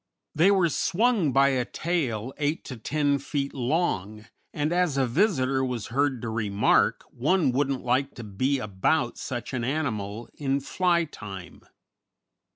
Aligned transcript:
They 0.33 0.49
were 0.49 0.69
swung 0.69 1.31
by 1.31 1.49
a 1.49 1.63
tail 1.63 2.33
eight 2.39 2.63
to 2.65 2.75
ten 2.75 3.19
feet 3.19 3.53
long, 3.53 4.25
and 4.51 4.73
as 4.73 4.97
a 4.97 5.05
visitor 5.05 5.63
was 5.63 5.89
heard 5.93 6.23
to 6.23 6.29
remark, 6.29 7.03
one 7.11 7.51
wouldn't 7.51 7.83
like 7.85 8.15
to 8.15 8.23
be 8.23 8.57
about 8.57 9.19
such 9.19 9.53
an 9.53 9.63
animal 9.63 10.27
in 10.33 10.59
fly 10.59 11.03
time. 11.03 11.61